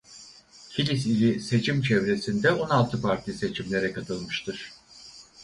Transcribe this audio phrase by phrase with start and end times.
[0.69, 4.71] Kilis ili seçim çevresinde on altı Parti seçimlere katılmıştır.